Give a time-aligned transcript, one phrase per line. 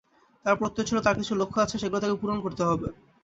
[0.45, 2.87] তাঁর প্রত্যয় ছিল, তাঁর কিছু লক্ষ্য আছে, সেগুলো তাঁকে পূরণ করতে হবে।